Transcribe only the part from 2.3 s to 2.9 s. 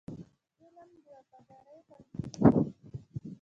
کوي